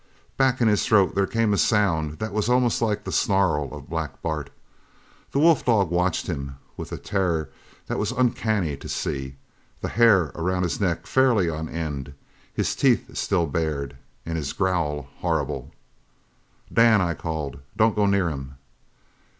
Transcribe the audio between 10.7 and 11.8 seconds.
neck fairly on